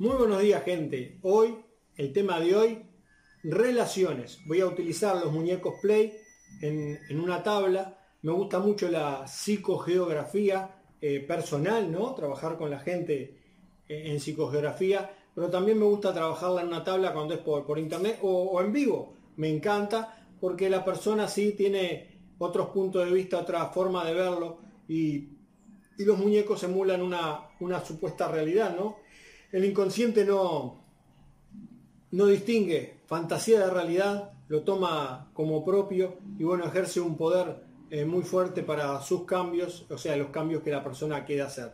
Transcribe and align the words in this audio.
Muy 0.00 0.16
buenos 0.16 0.40
días 0.40 0.64
gente. 0.64 1.18
Hoy, 1.20 1.58
el 1.94 2.14
tema 2.14 2.40
de 2.40 2.56
hoy, 2.56 2.82
relaciones. 3.42 4.40
Voy 4.46 4.62
a 4.62 4.66
utilizar 4.66 5.14
los 5.16 5.30
muñecos 5.30 5.74
Play 5.82 6.16
en, 6.62 7.20
una 7.20 7.42
tabla. 7.42 7.98
Me 8.22 8.32
gusta 8.32 8.60
mucho 8.60 8.88
la 8.88 9.28
psicogeografía 9.28 10.74
eh, 11.02 11.20
personal, 11.20 11.92
¿no? 11.92 12.14
Trabajar 12.14 12.56
con 12.56 12.70
la 12.70 12.78
gente 12.78 13.36
eh, 13.86 14.04
en 14.06 14.20
psicogeografía, 14.20 15.14
pero 15.34 15.50
también 15.50 15.78
me 15.78 15.84
gusta 15.84 16.14
trabajarla 16.14 16.62
en 16.62 16.68
una 16.68 16.82
tabla 16.82 17.12
cuando 17.12 17.34
es 17.34 17.40
por, 17.40 17.78
internet 17.78 18.20
o, 18.22 18.58
en 18.62 18.72
vivo. 18.72 19.12
Me 19.36 19.50
encanta 19.50 20.26
porque 20.40 20.70
la 20.70 20.82
persona 20.82 21.28
sí 21.28 21.52
tiene 21.52 22.32
otros 22.38 22.68
puntos 22.70 23.04
de 23.04 23.12
vista, 23.12 23.38
otra 23.38 23.66
forma 23.66 24.02
de 24.06 24.14
verlo 24.14 24.60
y, 24.88 25.28
los 25.98 26.16
muñecos 26.16 26.62
emulan 26.62 27.02
una, 27.02 27.50
una 27.60 27.84
supuesta 27.84 28.26
realidad, 28.26 28.74
¿no? 28.74 28.96
El 29.52 29.64
inconsciente 29.64 30.24
no, 30.24 30.84
no 32.12 32.26
distingue 32.26 33.00
fantasía 33.06 33.58
de 33.58 33.70
realidad, 33.70 34.32
lo 34.46 34.62
toma 34.62 35.30
como 35.32 35.64
propio 35.64 36.18
y 36.38 36.44
bueno, 36.44 36.64
ejerce 36.66 37.00
un 37.00 37.16
poder 37.16 37.64
eh, 37.90 38.04
muy 38.04 38.22
fuerte 38.22 38.62
para 38.62 39.00
sus 39.00 39.24
cambios, 39.24 39.86
o 39.90 39.98
sea, 39.98 40.16
los 40.16 40.28
cambios 40.28 40.62
que 40.62 40.70
la 40.70 40.84
persona 40.84 41.24
quiere 41.24 41.42
hacer. 41.42 41.72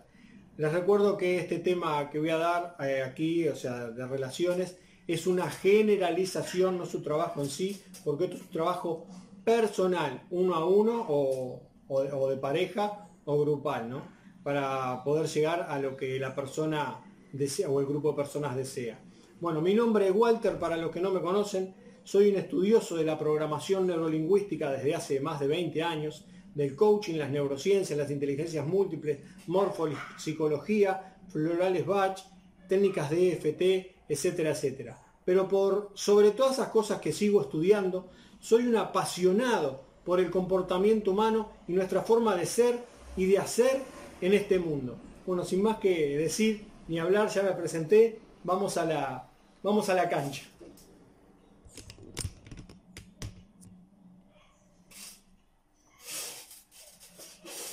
Les 0.56 0.72
recuerdo 0.72 1.18
que 1.18 1.38
este 1.38 1.58
tema 1.58 2.08
que 2.08 2.18
voy 2.18 2.30
a 2.30 2.38
dar 2.38 2.76
eh, 2.80 3.02
aquí, 3.02 3.46
o 3.48 3.54
sea, 3.54 3.90
de 3.90 4.06
relaciones, 4.06 4.78
es 5.06 5.26
una 5.26 5.50
generalización, 5.50 6.78
no 6.78 6.86
su 6.86 7.02
trabajo 7.02 7.42
en 7.42 7.50
sí, 7.50 7.82
porque 8.02 8.24
esto 8.24 8.36
es 8.36 8.42
un 8.42 8.48
trabajo 8.48 9.06
personal, 9.44 10.22
uno 10.30 10.54
a 10.54 10.64
uno 10.64 11.04
o, 11.06 11.62
o 11.88 12.30
de 12.30 12.36
pareja 12.38 13.06
o 13.26 13.38
grupal, 13.38 13.90
¿no? 13.90 14.02
Para 14.42 15.04
poder 15.04 15.26
llegar 15.26 15.66
a 15.68 15.78
lo 15.78 15.96
que 15.96 16.18
la 16.18 16.34
persona 16.34 17.05
desea 17.36 17.68
o 17.68 17.80
el 17.80 17.86
grupo 17.86 18.10
de 18.10 18.16
personas 18.16 18.56
desea. 18.56 19.00
Bueno, 19.40 19.60
mi 19.60 19.74
nombre 19.74 20.08
es 20.08 20.14
Walter, 20.14 20.58
para 20.58 20.76
los 20.76 20.90
que 20.90 21.00
no 21.00 21.10
me 21.10 21.20
conocen, 21.20 21.74
soy 22.04 22.30
un 22.30 22.36
estudioso 22.36 22.96
de 22.96 23.04
la 23.04 23.18
programación 23.18 23.86
neurolingüística 23.86 24.70
desde 24.70 24.94
hace 24.94 25.20
más 25.20 25.40
de 25.40 25.48
20 25.48 25.82
años, 25.82 26.24
del 26.54 26.74
coaching, 26.74 27.16
las 27.16 27.30
neurociencias, 27.30 27.98
las 27.98 28.10
inteligencias 28.10 28.66
múltiples, 28.66 29.18
morfología, 29.46 31.16
florales 31.28 31.84
batch, 31.84 32.22
técnicas 32.68 33.10
de 33.10 33.32
EFT, 33.32 33.96
etcétera, 34.08 34.50
etcétera. 34.50 35.02
Pero 35.24 35.48
por 35.48 35.90
sobre 35.94 36.30
todas 36.30 36.54
esas 36.54 36.68
cosas 36.68 37.00
que 37.00 37.12
sigo 37.12 37.42
estudiando, 37.42 38.08
soy 38.40 38.66
un 38.66 38.76
apasionado 38.76 39.82
por 40.04 40.20
el 40.20 40.30
comportamiento 40.30 41.10
humano 41.10 41.50
y 41.66 41.72
nuestra 41.72 42.02
forma 42.02 42.36
de 42.36 42.46
ser 42.46 42.78
y 43.16 43.26
de 43.26 43.38
hacer 43.38 43.82
en 44.20 44.32
este 44.32 44.58
mundo. 44.58 44.96
Bueno, 45.26 45.44
sin 45.44 45.62
más 45.62 45.78
que 45.78 46.16
decir, 46.16 46.64
ni 46.88 46.98
hablar, 46.98 47.28
ya 47.28 47.42
me 47.42 47.52
presenté, 47.52 48.20
vamos 48.44 48.76
a 48.76 48.84
la, 48.84 49.28
vamos 49.62 49.88
a 49.88 49.94
la 49.94 50.08
cancha. 50.08 50.42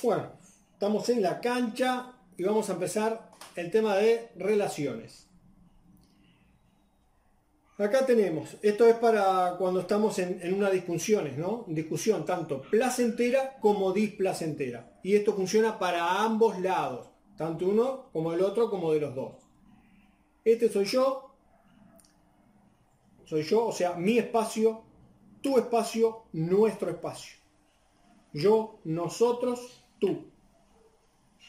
Bueno, 0.02 0.32
estamos 0.72 1.08
en 1.08 1.22
la 1.22 1.40
cancha 1.40 2.12
y 2.36 2.42
vamos 2.42 2.68
a 2.68 2.74
empezar 2.74 3.30
el 3.56 3.70
tema 3.70 3.96
de 3.96 4.30
relaciones. 4.36 5.28
Acá 7.78 8.06
tenemos, 8.06 8.56
esto 8.62 8.86
es 8.86 8.94
para 8.96 9.56
cuando 9.58 9.80
estamos 9.80 10.18
en, 10.18 10.40
en 10.42 10.54
una 10.54 10.70
discusión, 10.70 11.28
¿no? 11.36 11.64
Discusión 11.66 12.24
tanto 12.24 12.62
placentera 12.62 13.56
como 13.60 13.92
displacentera. 13.92 15.00
Y 15.02 15.16
esto 15.16 15.34
funciona 15.34 15.78
para 15.78 16.22
ambos 16.22 16.60
lados 16.60 17.13
tanto 17.36 17.66
uno 17.66 18.10
como 18.12 18.32
el 18.32 18.42
otro 18.42 18.70
como 18.70 18.92
de 18.92 19.00
los 19.00 19.14
dos. 19.14 19.34
Este 20.44 20.68
soy 20.68 20.84
yo, 20.84 21.34
soy 23.24 23.42
yo, 23.42 23.66
o 23.66 23.72
sea, 23.72 23.94
mi 23.94 24.18
espacio, 24.18 24.82
tu 25.40 25.58
espacio, 25.58 26.24
nuestro 26.32 26.90
espacio. 26.90 27.36
Yo, 28.32 28.78
nosotros, 28.84 29.84
tú. 29.98 30.26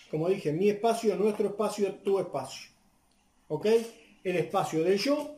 Como 0.09 0.29
dije, 0.29 0.53
mi 0.53 0.69
espacio, 0.69 1.15
nuestro 1.15 1.49
espacio, 1.49 1.95
tu 1.95 2.19
espacio. 2.19 2.71
¿Ok? 3.47 3.65
El 4.23 4.37
espacio 4.37 4.83
de 4.83 4.97
yo, 4.97 5.35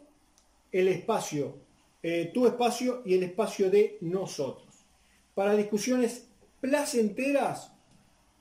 el 0.71 0.87
espacio, 0.89 1.57
eh, 2.03 2.31
tu 2.33 2.45
espacio 2.45 3.01
y 3.05 3.15
el 3.15 3.23
espacio 3.23 3.71
de 3.71 3.97
nosotros. 4.01 4.85
Para 5.33 5.55
discusiones 5.55 6.27
placenteras 6.61 7.73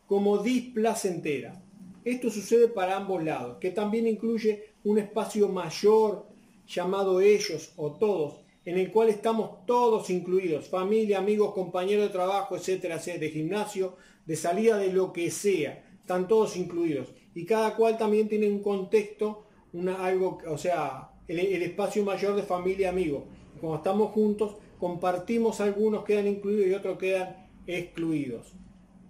como 0.06 0.38
displacenteras. 0.38 1.65
Esto 2.06 2.30
sucede 2.30 2.68
para 2.68 2.96
ambos 2.96 3.24
lados, 3.24 3.58
que 3.58 3.72
también 3.72 4.06
incluye 4.06 4.74
un 4.84 4.96
espacio 4.96 5.48
mayor 5.48 6.24
llamado 6.64 7.20
ellos 7.20 7.72
o 7.74 7.94
todos, 7.94 8.44
en 8.64 8.78
el 8.78 8.92
cual 8.92 9.08
estamos 9.08 9.66
todos 9.66 10.08
incluidos, 10.08 10.68
familia, 10.68 11.18
amigos, 11.18 11.52
compañeros 11.52 12.04
de 12.04 12.12
trabajo, 12.12 12.54
etcétera, 12.54 12.94
etcétera, 12.94 13.22
de 13.22 13.30
gimnasio, 13.30 13.96
de 14.24 14.36
salida 14.36 14.78
de 14.78 14.92
lo 14.92 15.12
que 15.12 15.32
sea, 15.32 15.84
están 16.00 16.28
todos 16.28 16.56
incluidos. 16.56 17.08
Y 17.34 17.44
cada 17.44 17.74
cual 17.74 17.98
también 17.98 18.28
tiene 18.28 18.48
un 18.48 18.62
contexto, 18.62 19.48
una, 19.72 20.06
algo, 20.06 20.38
o 20.46 20.58
sea, 20.58 21.10
el, 21.26 21.40
el 21.40 21.62
espacio 21.64 22.04
mayor 22.04 22.36
de 22.36 22.44
familia, 22.44 22.90
amigos. 22.90 23.24
Cuando 23.60 23.78
estamos 23.78 24.12
juntos, 24.12 24.54
compartimos, 24.78 25.60
algunos 25.60 26.04
quedan 26.04 26.28
incluidos 26.28 26.68
y 26.68 26.74
otros 26.74 26.98
quedan 26.98 27.48
excluidos. 27.66 28.54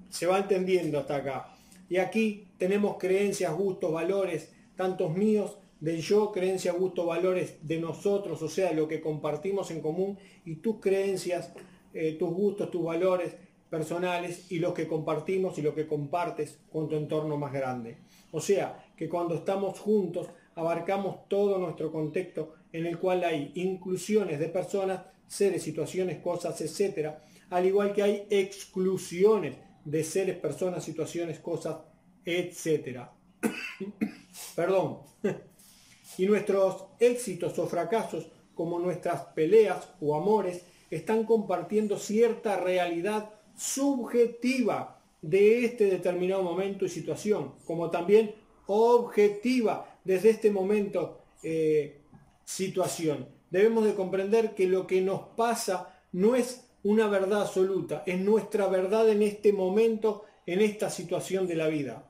Se 0.09 0.27
va 0.27 0.39
entendiendo 0.39 0.99
hasta 0.99 1.17
acá. 1.17 1.56
Y 1.89 1.99
aquí 1.99 2.49
tenemos 2.59 2.97
creencias, 2.99 3.55
gustos, 3.55 3.93
valores, 3.93 4.53
tantos 4.77 5.15
míos 5.17 5.59
del 5.81 6.01
yo, 6.01 6.33
creencias, 6.33 6.77
gustos, 6.77 7.07
valores 7.07 7.59
de 7.63 7.79
nosotros, 7.79 8.43
o 8.43 8.49
sea, 8.49 8.73
lo 8.73 8.89
que 8.89 9.01
compartimos 9.01 9.71
en 9.71 9.81
común, 9.81 10.19
y 10.45 10.57
tus 10.57 10.81
creencias, 10.81 11.53
eh, 11.93 12.17
tus 12.19 12.31
gustos, 12.31 12.71
tus 12.71 12.85
valores 12.85 13.35
personales 13.71 14.51
y 14.51 14.59
los 14.59 14.73
que 14.73 14.87
compartimos 14.87 15.59
y 15.59 15.63
lo 15.63 15.75
que 15.75 15.87
compartes 15.87 16.59
con 16.73 16.89
tu 16.89 16.97
entorno 16.97 17.37
más 17.37 17.53
grande. 17.53 17.99
O 18.33 18.41
sea, 18.41 18.85
que 18.97 19.09
cuando 19.09 19.35
estamos 19.35 19.79
juntos 19.79 20.29
abarcamos 20.55 21.29
todo 21.29 21.59
nuestro 21.59 21.93
contexto 21.93 22.55
en 22.73 22.87
el 22.87 22.99
cual 22.99 23.25
hay 23.25 23.53
inclusiones 23.55 24.39
de 24.39 24.49
personas, 24.49 25.03
seres, 25.27 25.63
situaciones, 25.63 26.21
cosas, 26.21 26.61
etc. 26.61 27.11
Al 27.51 27.67
igual 27.67 27.93
que 27.93 28.03
hay 28.03 28.27
exclusiones 28.31 29.57
de 29.87 30.03
seres, 30.05 30.37
personas, 30.37 30.85
situaciones, 30.85 31.39
cosas, 31.39 31.77
etc. 32.25 33.03
Perdón. 34.57 34.99
y 36.19 36.27
nuestros 36.27 36.85
éxitos 36.99 37.59
o 37.59 37.67
fracasos, 37.67 38.27
como 38.55 38.81
nuestras 38.81 39.23
peleas 39.35 39.89
o 40.01 40.17
amores, 40.17 40.63
están 40.91 41.25
compartiendo 41.25 41.99
cierta 41.99 42.57
realidad 42.57 43.31
subjetiva 43.57 45.01
de 45.23 45.65
este 45.65 45.87
determinado 45.87 46.43
momento 46.43 46.85
y 46.85 46.89
situación, 46.89 47.55
como 47.65 47.91
también 47.91 48.35
objetiva 48.67 49.99
desde 50.05 50.31
este 50.31 50.51
momento 50.51 51.23
eh, 51.43 52.01
situación. 52.45 53.29
Debemos 53.51 53.85
de 53.85 53.95
comprender 53.95 54.55
que 54.55 54.67
lo 54.67 54.87
que 54.87 55.01
nos 55.01 55.21
pasa 55.37 56.01
no 56.13 56.35
es 56.35 56.67
una 56.83 57.09
verdad 57.09 57.43
absoluta, 57.43 58.03
es 58.07 58.21
nuestra 58.21 58.69
verdad 58.69 59.09
en 59.09 59.23
este 59.23 59.53
momento, 59.53 60.25
en 60.47 60.61
esta 60.61 60.91
situación 60.91 61.47
de 61.47 61.57
la 61.57 61.69
vida. 61.69 62.09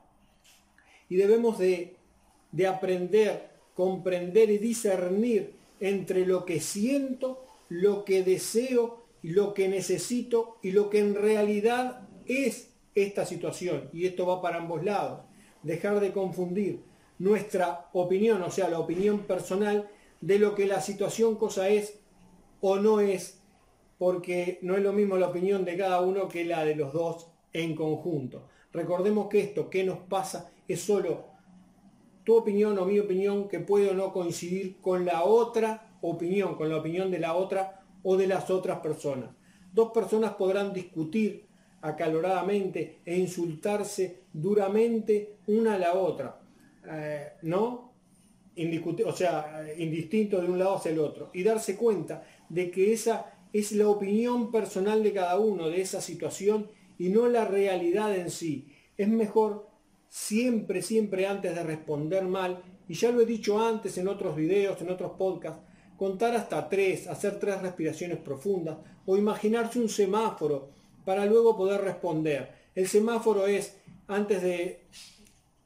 Y 1.09 1.15
debemos 1.15 1.57
de, 1.57 1.95
de 2.51 2.67
aprender, 2.67 3.49
comprender 3.73 4.49
y 4.49 4.57
discernir 4.57 5.55
entre 5.79 6.25
lo 6.25 6.45
que 6.45 6.59
siento, 6.59 7.45
lo 7.69 8.05
que 8.05 8.23
deseo, 8.23 9.05
lo 9.21 9.53
que 9.53 9.67
necesito 9.67 10.57
y 10.61 10.71
lo 10.71 10.89
que 10.89 10.99
en 10.99 11.15
realidad 11.15 12.07
es 12.25 12.73
esta 12.95 13.25
situación. 13.25 13.89
Y 13.93 14.05
esto 14.05 14.25
va 14.25 14.41
para 14.41 14.57
ambos 14.57 14.83
lados. 14.83 15.21
Dejar 15.63 15.99
de 15.99 16.11
confundir 16.11 16.81
nuestra 17.19 17.89
opinión, 17.93 18.41
o 18.41 18.51
sea, 18.51 18.69
la 18.69 18.79
opinión 18.79 19.19
personal, 19.19 19.89
de 20.21 20.39
lo 20.39 20.55
que 20.55 20.65
la 20.65 20.81
situación 20.81 21.35
cosa 21.35 21.69
es 21.69 21.99
o 22.61 22.77
no 22.77 22.99
es 22.99 23.39
porque 23.97 24.59
no 24.61 24.75
es 24.75 24.83
lo 24.83 24.93
mismo 24.93 25.17
la 25.17 25.27
opinión 25.27 25.65
de 25.65 25.77
cada 25.77 26.01
uno 26.01 26.27
que 26.27 26.45
la 26.45 26.63
de 26.63 26.75
los 26.75 26.93
dos 26.93 27.27
en 27.53 27.75
conjunto. 27.75 28.47
Recordemos 28.71 29.27
que 29.27 29.39
esto 29.39 29.69
que 29.69 29.83
nos 29.83 29.99
pasa 29.99 30.51
es 30.67 30.81
solo 30.81 31.25
tu 32.23 32.35
opinión 32.35 32.77
o 32.77 32.85
mi 32.85 32.99
opinión 32.99 33.47
que 33.47 33.59
puede 33.59 33.89
o 33.89 33.93
no 33.93 34.11
coincidir 34.11 34.77
con 34.81 35.05
la 35.05 35.23
otra 35.23 35.97
opinión, 36.01 36.55
con 36.55 36.69
la 36.69 36.77
opinión 36.77 37.09
de 37.09 37.19
la 37.19 37.33
otra 37.33 37.81
o 38.03 38.17
de 38.17 38.27
las 38.27 38.49
otras 38.49 38.79
personas. 38.79 39.29
Dos 39.73 39.91
personas 39.91 40.33
podrán 40.33 40.73
discutir 40.73 41.45
acaloradamente 41.81 42.99
e 43.05 43.17
insultarse 43.17 44.23
duramente 44.33 45.37
una 45.47 45.75
a 45.75 45.79
la 45.79 45.93
otra, 45.93 46.39
eh, 46.85 47.33
¿no? 47.43 47.93
o 49.05 49.11
sea, 49.11 49.63
indistinto 49.77 50.41
de 50.41 50.47
un 50.47 50.57
lado 50.57 50.75
hacia 50.77 50.91
el 50.91 50.99
otro, 50.99 51.29
y 51.33 51.43
darse 51.43 51.75
cuenta 51.77 52.23
de 52.49 52.71
que 52.71 52.91
esa 52.91 53.36
es 53.53 53.71
la 53.71 53.87
opinión 53.87 54.51
personal 54.51 55.03
de 55.03 55.13
cada 55.13 55.37
uno 55.39 55.69
de 55.69 55.81
esa 55.81 56.01
situación 56.01 56.67
y 56.97 57.09
no 57.09 57.27
la 57.27 57.45
realidad 57.45 58.15
en 58.15 58.29
sí. 58.29 58.67
Es 58.97 59.07
mejor 59.07 59.67
siempre, 60.09 60.81
siempre 60.81 61.27
antes 61.27 61.55
de 61.55 61.63
responder 61.63 62.23
mal, 62.25 62.61
y 62.87 62.93
ya 62.93 63.11
lo 63.11 63.21
he 63.21 63.25
dicho 63.25 63.59
antes 63.59 63.97
en 63.97 64.07
otros 64.07 64.35
videos, 64.35 64.81
en 64.81 64.89
otros 64.89 65.13
podcasts, 65.17 65.61
contar 65.97 66.35
hasta 66.35 66.69
tres, 66.69 67.07
hacer 67.07 67.39
tres 67.39 67.61
respiraciones 67.61 68.19
profundas 68.19 68.77
o 69.05 69.17
imaginarse 69.17 69.79
un 69.79 69.89
semáforo 69.89 70.69
para 71.03 71.25
luego 71.25 71.57
poder 71.57 71.81
responder. 71.81 72.51
El 72.75 72.87
semáforo 72.87 73.47
es 73.47 73.77
antes 74.07 74.41
de, 74.41 74.81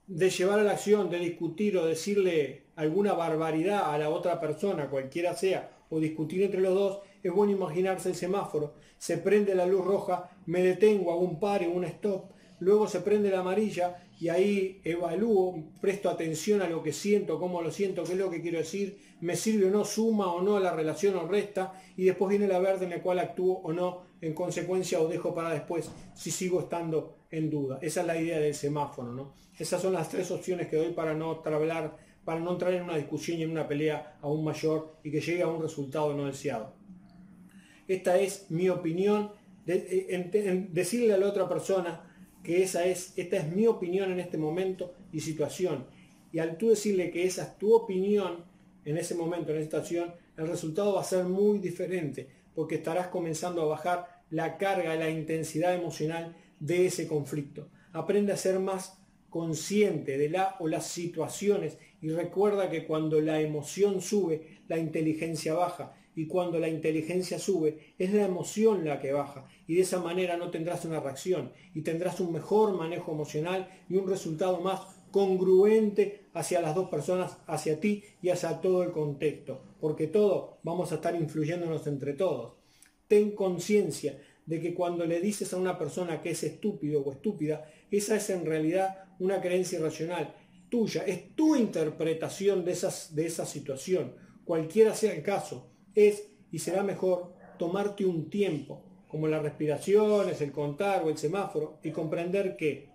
de 0.08 0.30
llevar 0.30 0.60
a 0.60 0.64
la 0.64 0.72
acción, 0.72 1.10
de 1.10 1.20
discutir 1.20 1.78
o 1.78 1.86
decirle 1.86 2.64
alguna 2.76 3.14
barbaridad 3.14 3.94
a 3.94 3.98
la 3.98 4.10
otra 4.10 4.40
persona, 4.40 4.90
cualquiera 4.90 5.36
sea, 5.36 5.70
o 5.90 6.00
discutir 6.00 6.44
entre 6.44 6.62
los 6.62 6.74
dos, 6.74 7.00
es 7.24 7.32
bueno 7.32 7.52
imaginarse 7.52 8.10
el 8.10 8.16
semáforo. 8.16 8.74
Se 8.98 9.18
prende 9.18 9.56
la 9.56 9.66
luz 9.66 9.86
roja, 9.86 10.30
me 10.46 10.62
detengo, 10.64 11.12
hago 11.12 11.22
un 11.22 11.40
pare, 11.40 11.68
un 11.68 11.84
stop, 11.86 12.32
luego 12.60 12.88
se 12.88 13.02
prende 13.02 13.30
la 13.30 13.40
amarilla 13.40 14.04
y 14.20 14.30
ahí 14.30 14.82
evalúo, 14.84 15.64
presto 15.82 16.10
atención 16.10 16.62
a 16.62 16.70
lo 16.70 16.84
que 16.84 16.94
siento, 16.94 17.40
cómo 17.40 17.62
lo 17.62 17.72
siento, 17.72 18.04
qué 18.04 18.12
es 18.14 18.20
lo 18.20 18.30
que 18.30 18.42
quiero 18.42 18.60
decir, 18.60 19.00
me 19.20 19.36
sirve 19.36 19.68
o 19.68 19.72
no, 19.72 19.84
suma 19.84 20.32
o 20.32 20.42
no 20.44 20.60
la 20.60 20.76
relación 20.76 21.16
o 21.16 21.28
resta, 21.28 21.74
y 21.98 22.06
después 22.06 22.30
viene 22.30 22.48
la 22.48 22.60
verde 22.60 22.86
en 22.86 22.92
la 22.92 23.02
cual 23.02 23.18
actúo 23.18 23.62
o 23.64 23.74
no 23.74 24.04
en 24.22 24.36
consecuencia 24.36 25.02
o 25.02 25.08
dejo 25.08 25.34
para 25.34 25.50
después 25.50 25.90
si 26.14 26.30
sigo 26.30 26.60
estando 26.60 27.16
en 27.32 27.50
duda. 27.50 27.80
Esa 27.82 28.02
es 28.02 28.08
la 28.08 28.22
idea 28.22 28.40
del 28.40 28.54
semáforo, 28.54 29.12
¿no? 29.12 29.34
Esas 29.58 29.82
son 29.82 29.94
las 29.94 30.10
tres 30.10 30.30
opciones 30.30 30.68
que 30.68 30.76
doy 30.76 30.92
para 30.92 31.16
no 31.16 31.42
hablar, 31.44 31.98
para 32.24 32.40
no 32.40 32.52
entrar 32.52 32.74
en 32.74 32.84
una 32.84 32.98
discusión 32.98 33.40
y 33.40 33.44
en 33.44 33.52
una 33.52 33.68
pelea 33.68 34.18
aún 34.22 34.44
mayor 34.44 34.98
y 35.04 35.12
que 35.12 35.22
llegue 35.22 35.42
a 35.42 35.48
un 35.48 35.62
resultado 35.62 36.16
no 36.16 36.28
deseado. 36.28 36.76
Esta 37.92 38.18
es 38.18 38.50
mi 38.50 38.70
opinión, 38.70 39.32
de, 39.66 40.70
decirle 40.72 41.14
a 41.14 41.18
la 41.18 41.28
otra 41.28 41.50
persona 41.50 42.10
que 42.42 42.64
esa 42.64 42.86
es, 42.86 43.12
esta 43.18 43.36
es 43.36 43.54
mi 43.54 43.68
opinión 43.68 44.14
en 44.14 44.22
este 44.22 44.38
momento 44.38 44.94
y 45.12 45.20
situación. 45.20 45.88
Y 46.32 46.40
al 46.40 46.58
tú 46.58 46.70
decirle 46.70 47.12
que 47.12 47.26
esa 47.26 47.44
es 47.44 47.58
tu 47.58 47.74
opinión 47.74 48.46
en 48.86 48.98
ese 48.98 49.14
momento, 49.14 49.52
en 49.52 49.58
esa 49.58 49.66
situación, 49.66 50.14
el 50.38 50.48
resultado 50.48 50.94
va 50.94 51.02
a 51.02 51.04
ser 51.04 51.26
muy 51.26 51.60
diferente, 51.60 52.30
porque 52.56 52.76
estarás 52.76 53.08
comenzando 53.08 53.62
a 53.62 53.66
bajar 53.66 54.22
la 54.30 54.58
carga, 54.58 54.96
la 54.96 55.10
intensidad 55.10 55.76
emocional 55.76 56.38
de 56.62 56.86
ese 56.86 57.10
conflicto. 57.10 57.68
Aprende 57.92 58.32
a 58.32 58.38
ser 58.38 58.58
más 58.60 59.00
consciente 59.30 60.18
de 60.18 60.30
la 60.30 60.56
o 60.60 60.68
las 60.70 60.88
situaciones 60.88 61.78
y 62.02 62.10
recuerda 62.12 62.70
que 62.70 62.86
cuando 62.86 63.20
la 63.20 63.42
emoción 63.42 64.00
sube, 64.00 64.60
la 64.70 64.78
inteligencia 64.78 65.54
baja 65.56 65.98
y 66.16 66.28
cuando 66.28 66.60
la 66.60 66.70
inteligencia 66.70 67.40
sube, 67.40 67.96
es 67.98 68.14
la 68.14 68.26
emoción 68.26 68.86
la 68.86 69.00
que 69.00 69.14
baja 69.14 69.48
y 69.68 69.76
de 69.76 69.82
esa 69.82 70.00
manera 70.00 70.38
no 70.38 70.52
tendrás 70.52 70.86
una 70.86 71.00
reacción 71.00 71.52
y 71.74 71.82
tendrás 71.82 72.20
un 72.20 72.34
mejor 72.34 72.76
manejo 72.76 73.12
emocional 73.12 73.70
y 73.90 73.96
un 73.96 74.08
resultado 74.08 74.60
más 74.60 74.82
congruente 75.12 76.28
hacia 76.34 76.62
las 76.62 76.76
dos 76.76 76.90
personas, 76.90 77.38
hacia 77.48 77.80
ti 77.80 78.04
y 78.22 78.30
hacia 78.30 78.62
todo 78.62 78.84
el 78.84 78.92
contexto, 78.92 79.62
porque 79.80 80.08
todos 80.08 80.56
vamos 80.64 80.92
a 80.92 80.96
estar 80.96 81.16
influyéndonos 81.16 81.86
entre 81.88 82.14
todos. 82.14 82.54
Ten 83.08 83.32
conciencia 83.32 84.18
de 84.46 84.62
que 84.62 84.74
cuando 84.74 85.06
le 85.06 85.20
dices 85.20 85.54
a 85.54 85.58
una 85.58 85.78
persona 85.78 86.22
que 86.22 86.32
es 86.32 86.44
estúpido 86.44 87.02
o 87.02 87.12
estúpida, 87.12 87.70
esa 87.92 88.16
es 88.16 88.30
en 88.30 88.46
realidad 88.46 89.06
una 89.20 89.42
creencia 89.42 89.80
irracional 89.80 90.34
tuya, 90.72 91.04
es 91.06 91.36
tu 91.36 91.56
interpretación 91.56 92.64
de, 92.64 92.72
esas, 92.72 93.14
de 93.14 93.28
esa 93.28 93.46
situación, 93.46 94.16
cualquiera 94.46 94.96
sea 94.96 95.14
el 95.14 95.22
caso 95.22 95.68
es 95.96 96.28
y 96.52 96.60
será 96.60 96.84
mejor 96.84 97.34
tomarte 97.58 98.06
un 98.06 98.30
tiempo, 98.30 98.82
como 99.08 99.28
las 99.28 99.42
respiraciones, 99.42 100.42
el 100.42 100.52
contar 100.52 101.04
o 101.04 101.10
el 101.10 101.18
semáforo, 101.18 101.80
y 101.84 101.92
comprender 101.92 102.56
que 102.56 102.90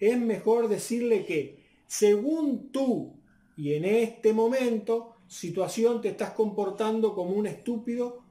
es 0.00 0.18
mejor 0.18 0.68
decirle 0.68 1.24
que 1.24 1.62
según 1.86 2.72
tú 2.72 3.14
y 3.56 3.74
en 3.74 3.84
este 3.84 4.32
momento, 4.32 5.16
situación, 5.28 6.00
te 6.00 6.08
estás 6.08 6.30
comportando 6.30 7.14
como 7.14 7.30
un 7.32 7.46
estúpido 7.46 8.22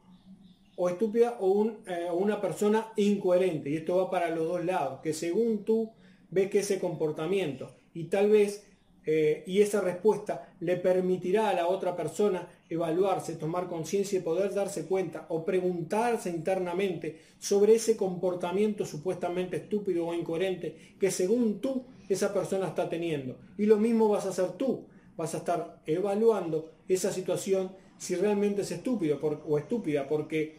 o 0.76 0.90
estúpida 0.90 1.38
o 1.40 1.72
eh, 1.88 2.08
una 2.12 2.42
persona 2.42 2.92
incoherente. 2.96 3.70
Y 3.70 3.78
esto 3.78 3.98
va 3.98 4.10
para 4.10 4.30
los 4.30 4.48
dos 4.48 4.66
lados, 4.66 5.00
que 5.02 5.14
según 5.14 5.64
tú 5.64 5.92
ves 6.30 6.50
que 6.50 6.60
ese 6.60 6.80
comportamiento 6.80 7.72
y 7.94 8.06
tal 8.06 8.30
vez 8.30 8.66
eh, 9.06 9.44
y 9.48 9.62
esa 9.62 9.82
respuesta 9.82 10.54
le 10.60 10.78
permitirá 10.78 11.50
a 11.50 11.54
la 11.54 11.68
otra 11.68 11.96
persona 11.96 12.48
evaluarse, 12.72 13.36
tomar 13.36 13.68
conciencia 13.68 14.18
y 14.18 14.22
poder 14.22 14.54
darse 14.54 14.86
cuenta 14.86 15.26
o 15.28 15.44
preguntarse 15.44 16.30
internamente 16.30 17.20
sobre 17.38 17.76
ese 17.76 17.98
comportamiento 17.98 18.86
supuestamente 18.86 19.58
estúpido 19.58 20.08
o 20.08 20.14
incoherente 20.14 20.96
que 20.98 21.12
según 21.12 21.60
tú 21.60 21.84
esa 22.08 22.34
persona 22.34 22.68
está 22.68 22.90
teniendo. 22.90 23.36
Y 23.58 23.66
lo 23.66 23.76
mismo 23.78 24.08
vas 24.08 24.26
a 24.26 24.30
hacer 24.30 24.54
tú, 24.54 24.86
vas 25.18 25.36
a 25.36 25.40
estar 25.40 25.82
evaluando 25.86 26.72
esa 26.88 27.12
situación 27.12 27.74
si 27.98 28.16
realmente 28.16 28.62
es 28.62 28.72
estúpido 28.72 29.20
o 29.22 29.58
estúpida, 29.58 30.08
porque 30.08 30.56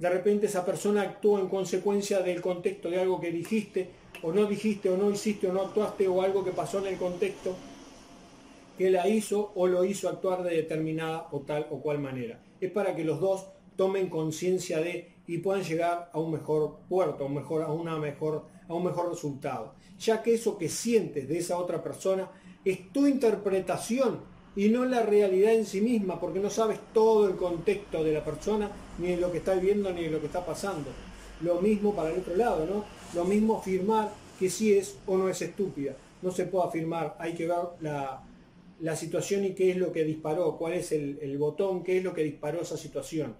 de 0.00 0.10
repente 0.10 0.46
esa 0.46 0.66
persona 0.66 1.02
actuó 1.02 1.38
en 1.38 1.48
consecuencia 1.48 2.22
del 2.22 2.42
contexto 2.42 2.90
de 2.90 3.00
algo 3.00 3.20
que 3.20 3.30
dijiste 3.30 3.88
o 4.22 4.32
no 4.32 4.46
dijiste 4.46 4.90
o 4.90 4.96
no 4.96 5.12
hiciste 5.12 5.46
o 5.46 5.52
no 5.52 5.62
actuaste 5.62 6.08
o 6.08 6.22
algo 6.22 6.44
que 6.44 6.50
pasó 6.50 6.80
en 6.80 6.86
el 6.86 6.96
contexto 6.96 7.54
que 8.76 8.90
la 8.90 9.08
hizo 9.08 9.52
o 9.54 9.66
lo 9.66 9.84
hizo 9.84 10.08
actuar 10.08 10.42
de 10.42 10.56
determinada 10.56 11.28
o 11.32 11.40
tal 11.40 11.66
o 11.70 11.80
cual 11.80 11.98
manera. 11.98 12.40
Es 12.60 12.70
para 12.70 12.94
que 12.94 13.04
los 13.04 13.20
dos 13.20 13.46
tomen 13.76 14.08
conciencia 14.08 14.78
de 14.80 15.16
y 15.26 15.38
puedan 15.38 15.64
llegar 15.64 16.10
a 16.12 16.18
un 16.18 16.32
mejor 16.32 16.78
puerto, 16.88 17.24
a 17.24 17.26
un 17.26 17.34
mejor, 17.34 17.62
una 17.70 17.98
mejor, 17.98 18.44
a 18.68 18.74
un 18.74 18.84
mejor 18.84 19.10
resultado. 19.10 19.74
Ya 19.98 20.22
que 20.22 20.34
eso 20.34 20.56
que 20.56 20.68
sientes 20.68 21.28
de 21.28 21.38
esa 21.38 21.58
otra 21.58 21.82
persona 21.82 22.30
es 22.64 22.92
tu 22.92 23.06
interpretación 23.06 24.20
y 24.54 24.68
no 24.68 24.84
la 24.84 25.02
realidad 25.02 25.52
en 25.52 25.66
sí 25.66 25.80
misma, 25.80 26.18
porque 26.18 26.40
no 26.40 26.48
sabes 26.48 26.78
todo 26.94 27.28
el 27.28 27.36
contexto 27.36 28.02
de 28.02 28.12
la 28.12 28.24
persona, 28.24 28.70
ni 28.98 29.08
de 29.08 29.18
lo 29.18 29.30
que 29.30 29.38
está 29.38 29.54
viviendo, 29.54 29.92
ni 29.92 30.04
de 30.04 30.10
lo 30.10 30.20
que 30.20 30.26
está 30.26 30.44
pasando. 30.44 30.90
Lo 31.42 31.60
mismo 31.60 31.94
para 31.94 32.10
el 32.10 32.20
otro 32.20 32.36
lado, 32.36 32.64
¿no? 32.64 32.84
Lo 33.14 33.26
mismo 33.26 33.58
afirmar 33.58 34.10
que 34.38 34.48
si 34.48 34.72
es 34.72 34.98
o 35.06 35.18
no 35.18 35.28
es 35.28 35.42
estúpida. 35.42 35.94
No 36.22 36.30
se 36.30 36.46
puede 36.46 36.68
afirmar, 36.68 37.16
hay 37.18 37.34
que 37.34 37.46
ver 37.46 37.58
la, 37.80 38.22
la 38.80 38.96
situación 38.96 39.44
y 39.44 39.54
qué 39.54 39.70
es 39.70 39.76
lo 39.76 39.92
que 39.92 40.04
disparó, 40.04 40.56
cuál 40.56 40.74
es 40.74 40.92
el, 40.92 41.38
botón, 41.38 41.82
qué 41.82 41.98
es 41.98 42.04
lo 42.04 42.12
que 42.12 42.22
disparó 42.22 42.60
esa 42.60 42.76
situación. 42.76 43.36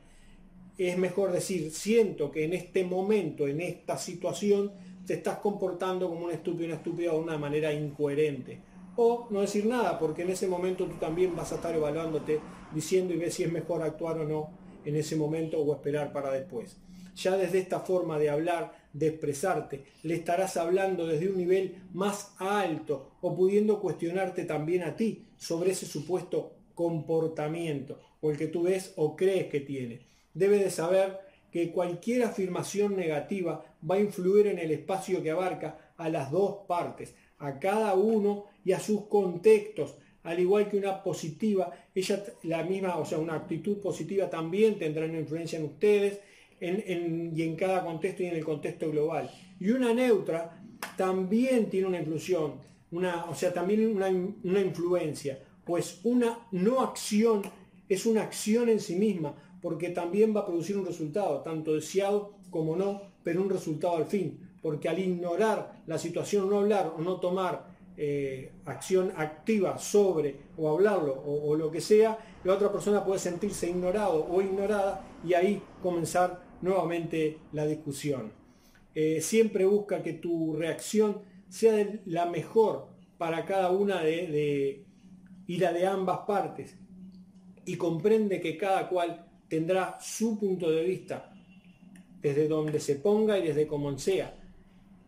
Es 0.78 0.96
mejor 0.98 1.32
decir, 1.32 1.70
siento 1.70 2.30
que 2.30 2.44
en 2.44 2.52
este 2.52 2.84
momento, 2.84 3.48
en 3.48 3.60
esta 3.60 3.98
situación, 3.98 4.72
te 5.06 5.14
estás 5.14 5.38
comportando 5.38 6.08
como 6.08 6.26
un 6.26 6.32
estúpido, 6.32 6.66
una 6.66 6.76
estúpida 6.76 7.12
de 7.12 7.18
una 7.18 7.38
manera 7.38 7.72
incoherente. 7.72 8.60
O 8.96 9.28
no 9.30 9.42
decir 9.42 9.66
nada, 9.66 9.98
porque 9.98 10.22
en 10.22 10.30
ese 10.30 10.48
momento 10.48 10.86
tú 10.86 10.96
también 10.96 11.36
vas 11.36 11.52
a 11.52 11.56
estar 11.56 11.74
evaluándote, 11.74 12.40
diciendo 12.74 13.14
y 13.14 13.18
ver 13.18 13.30
si 13.30 13.42
es 13.42 13.52
mejor 13.52 13.82
actuar 13.82 14.18
o 14.18 14.24
no 14.24 14.50
en 14.84 14.96
ese 14.96 15.16
momento 15.16 15.60
o 15.60 15.74
esperar 15.74 16.12
para 16.12 16.30
después. 16.30 16.78
Ya 17.16 17.36
desde 17.36 17.58
esta 17.58 17.80
forma 17.80 18.18
de 18.18 18.28
hablar, 18.28 18.72
de 18.92 19.08
expresarte, 19.08 19.84
le 20.02 20.14
estarás 20.14 20.56
hablando 20.56 21.06
desde 21.06 21.28
un 21.28 21.38
nivel 21.38 21.82
más 21.92 22.34
alto 22.38 23.12
o 23.22 23.34
pudiendo 23.34 23.80
cuestionarte 23.80 24.44
también 24.44 24.82
a 24.82 24.96
ti 24.96 25.26
sobre 25.36 25.70
ese 25.70 25.86
supuesto 25.86 26.52
comportamiento 26.74 27.98
o 28.20 28.30
el 28.30 28.36
que 28.36 28.48
tú 28.48 28.64
ves 28.64 28.92
o 28.96 29.16
crees 29.16 29.46
que 29.46 29.60
tiene. 29.60 30.00
Debe 30.34 30.58
de 30.58 30.70
saber 30.70 31.20
que 31.50 31.72
cualquier 31.72 32.24
afirmación 32.24 32.96
negativa 32.96 33.64
va 33.88 33.94
a 33.94 34.00
influir 34.00 34.46
en 34.48 34.58
el 34.58 34.70
espacio 34.70 35.22
que 35.22 35.30
abarca 35.30 35.92
a 35.96 36.10
las 36.10 36.30
dos 36.30 36.66
partes, 36.68 37.14
a 37.38 37.58
cada 37.58 37.94
uno 37.94 38.44
y 38.62 38.72
a 38.72 38.80
sus 38.80 39.06
contextos, 39.06 39.96
al 40.22 40.38
igual 40.38 40.68
que 40.68 40.76
una 40.76 41.02
positiva, 41.02 41.72
ella 41.94 42.22
la 42.42 42.62
misma, 42.62 42.98
o 42.98 43.06
sea, 43.06 43.18
una 43.18 43.36
actitud 43.36 43.80
positiva 43.80 44.28
también 44.28 44.78
tendrá 44.78 45.06
una 45.06 45.20
influencia 45.20 45.58
en 45.58 45.64
ustedes 45.64 46.20
y 46.60 47.42
en 47.42 47.56
cada 47.56 47.84
contexto 47.84 48.22
y 48.22 48.26
en 48.26 48.36
el 48.36 48.44
contexto 48.44 48.90
global. 48.90 49.30
Y 49.60 49.70
una 49.70 49.92
neutra 49.92 50.62
también 50.96 51.68
tiene 51.68 51.86
una 51.86 52.00
inclusión, 52.00 52.54
una, 52.90 53.26
o 53.26 53.34
sea, 53.34 53.52
también 53.52 53.86
una, 53.86 54.08
una 54.08 54.60
influencia, 54.60 55.38
pues 55.64 56.00
una 56.04 56.46
no 56.52 56.80
acción 56.80 57.42
es 57.88 58.06
una 58.06 58.22
acción 58.22 58.68
en 58.68 58.80
sí 58.80 58.96
misma, 58.96 59.34
porque 59.60 59.90
también 59.90 60.34
va 60.34 60.40
a 60.40 60.46
producir 60.46 60.76
un 60.76 60.86
resultado, 60.86 61.40
tanto 61.40 61.74
deseado 61.74 62.34
como 62.50 62.76
no, 62.76 63.02
pero 63.22 63.42
un 63.42 63.50
resultado 63.50 63.96
al 63.96 64.06
fin, 64.06 64.38
porque 64.62 64.88
al 64.88 64.98
ignorar 64.98 65.82
la 65.86 65.98
situación, 65.98 66.48
no 66.48 66.58
hablar 66.58 66.92
o 66.96 67.00
no 67.00 67.20
tomar 67.20 67.76
eh, 67.96 68.52
acción 68.66 69.12
activa 69.16 69.78
sobre 69.78 70.36
o 70.58 70.68
hablarlo 70.68 71.14
o, 71.14 71.50
o, 71.50 71.56
lo 71.56 71.70
que 71.70 71.80
sea, 71.80 72.18
la 72.44 72.54
otra 72.54 72.70
persona 72.70 73.04
puede 73.04 73.18
sentirse 73.18 73.70
ignorado 73.70 74.26
o 74.30 74.42
ignorada 74.42 75.04
y 75.24 75.34
ahí 75.34 75.62
comenzar 75.82 76.45
nuevamente 76.62 77.38
la 77.52 77.66
discusión. 77.66 78.32
Eh, 78.94 79.20
siempre 79.20 79.64
busca 79.64 80.02
que 80.02 80.14
tu 80.14 80.54
reacción 80.54 81.22
sea 81.48 81.86
la 82.06 82.26
mejor 82.26 82.88
para 83.18 83.44
cada 83.44 83.70
una 83.70 84.02
de, 84.02 84.26
de, 84.26 84.84
y 85.46 85.58
la 85.58 85.72
de 85.72 85.86
ambas 85.86 86.20
partes. 86.26 86.76
Y 87.64 87.76
comprende 87.76 88.40
que 88.40 88.56
cada 88.56 88.88
cual 88.88 89.26
tendrá 89.48 89.98
su 90.00 90.38
punto 90.38 90.70
de 90.70 90.84
vista 90.84 91.32
desde 92.20 92.48
donde 92.48 92.80
se 92.80 92.96
ponga 92.96 93.38
y 93.38 93.46
desde 93.46 93.66
como 93.66 93.96
sea. 93.98 94.36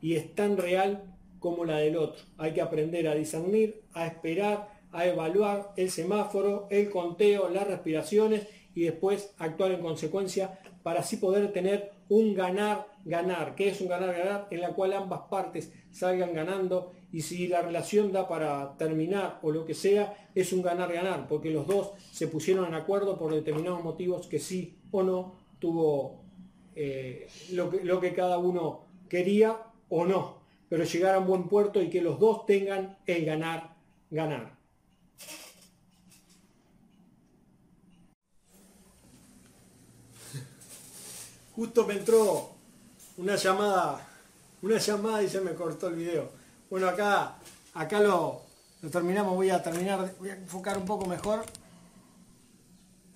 Y 0.00 0.14
es 0.14 0.34
tan 0.34 0.56
real 0.56 1.16
como 1.38 1.64
la 1.64 1.78
del 1.78 1.96
otro. 1.96 2.22
Hay 2.36 2.52
que 2.52 2.60
aprender 2.60 3.08
a 3.08 3.14
discernir, 3.14 3.82
a 3.92 4.06
esperar, 4.06 4.78
a 4.92 5.06
evaluar 5.06 5.72
el 5.76 5.90
semáforo, 5.90 6.66
el 6.70 6.90
conteo, 6.90 7.48
las 7.48 7.66
respiraciones 7.66 8.46
y 8.74 8.82
después 8.82 9.34
actuar 9.38 9.72
en 9.72 9.80
consecuencia 9.80 10.58
para 10.82 11.00
así 11.00 11.16
poder 11.16 11.52
tener 11.52 11.92
un 12.08 12.34
ganar-ganar. 12.34 13.54
que 13.54 13.68
es 13.68 13.80
un 13.80 13.88
ganar-ganar? 13.88 14.46
En 14.50 14.60
la 14.60 14.72
cual 14.74 14.92
ambas 14.92 15.22
partes 15.28 15.72
salgan 15.90 16.32
ganando 16.32 16.92
y 17.12 17.22
si 17.22 17.48
la 17.48 17.62
relación 17.62 18.12
da 18.12 18.28
para 18.28 18.76
terminar 18.76 19.38
o 19.42 19.50
lo 19.50 19.64
que 19.64 19.74
sea, 19.74 20.28
es 20.34 20.52
un 20.52 20.62
ganar-ganar, 20.62 21.26
porque 21.26 21.50
los 21.50 21.66
dos 21.66 21.92
se 22.12 22.28
pusieron 22.28 22.66
en 22.66 22.74
acuerdo 22.74 23.18
por 23.18 23.34
determinados 23.34 23.82
motivos 23.82 24.26
que 24.26 24.38
sí 24.38 24.78
o 24.90 25.02
no 25.02 25.34
tuvo 25.58 26.22
eh, 26.74 27.26
lo, 27.52 27.70
que, 27.70 27.84
lo 27.84 28.00
que 28.00 28.12
cada 28.12 28.38
uno 28.38 28.84
quería 29.08 29.56
o 29.88 30.04
no, 30.04 30.38
pero 30.68 30.84
llegar 30.84 31.14
a 31.14 31.18
un 31.18 31.26
buen 31.26 31.48
puerto 31.48 31.82
y 31.82 31.88
que 31.88 32.02
los 32.02 32.18
dos 32.18 32.44
tengan 32.46 32.98
el 33.06 33.24
ganar-ganar. 33.24 34.58
Justo 41.58 41.84
me 41.84 41.94
entró 41.94 42.50
una 43.16 43.34
llamada, 43.34 44.08
una 44.62 44.78
llamada 44.78 45.24
y 45.24 45.28
se 45.28 45.40
me 45.40 45.54
cortó 45.54 45.88
el 45.88 45.96
video. 45.96 46.30
Bueno, 46.70 46.88
acá, 46.88 47.36
acá 47.74 47.98
lo, 47.98 48.42
lo 48.80 48.90
terminamos, 48.90 49.34
voy 49.34 49.50
a 49.50 49.60
terminar, 49.60 50.14
voy 50.20 50.30
a 50.30 50.36
enfocar 50.36 50.78
un 50.78 50.84
poco 50.84 51.06
mejor. 51.06 51.44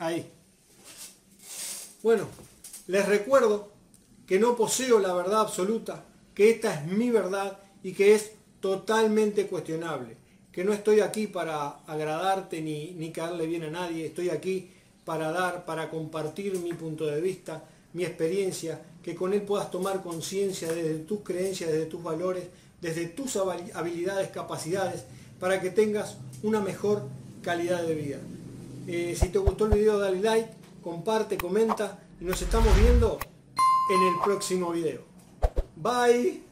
Ahí. 0.01 0.29
Bueno, 2.03 2.27
les 2.89 3.07
recuerdo 3.07 3.71
que 4.27 4.41
no 4.41 4.57
poseo 4.57 4.99
la 4.99 5.13
verdad 5.13 5.43
absoluta, 5.43 6.03
que 6.35 6.51
esta 6.51 6.75
es 6.75 6.87
mi 6.87 7.11
verdad 7.11 7.61
y 7.85 7.93
que 7.93 8.17
es 8.17 8.33
totalmente 8.59 9.47
cuestionable. 9.47 10.17
Que 10.51 10.65
no 10.65 10.73
estoy 10.73 10.99
aquí 10.99 11.29
para 11.29 11.79
agradarte 11.87 12.61
ni, 12.61 12.91
ni 12.95 13.13
caerle 13.13 13.47
bien 13.47 13.63
a 13.63 13.71
nadie, 13.71 14.07
estoy 14.07 14.31
aquí 14.31 14.69
para 15.05 15.31
dar, 15.31 15.65
para 15.65 15.89
compartir 15.91 16.59
mi 16.59 16.73
punto 16.73 17.07
de 17.07 17.21
vista, 17.21 17.63
mi 17.93 18.05
experiencia, 18.05 18.81
que 19.03 19.15
con 19.15 19.33
él 19.33 19.43
puedas 19.43 19.71
tomar 19.71 20.03
conciencia 20.03 20.73
desde 20.73 20.99
tus 21.01 21.21
creencias, 21.21 21.71
desde 21.71 21.87
tus 21.87 22.03
valores, 22.03 22.45
desde 22.81 23.07
tus 23.07 23.37
habilidades, 23.37 24.31
capacidades, 24.31 25.05
para 25.39 25.61
que 25.61 25.71
tengas 25.71 26.17
una 26.43 26.61
mejor 26.61 27.05
calidad 27.43 27.83
de 27.83 27.95
vida. 27.95 28.19
Eh, 28.87 29.17
si 29.19 29.29
te 29.29 29.39
gustó 29.39 29.67
el 29.67 29.73
video 29.73 29.99
dale 29.99 30.21
like, 30.21 30.51
comparte, 30.83 31.37
comenta 31.37 31.99
y 32.21 32.25
nos 32.25 32.41
estamos 32.43 32.77
viendo 32.81 33.19
en 33.91 34.03
el 34.03 34.23
próximo 34.25 34.71
video. 34.73 35.01
Bye. 35.77 36.52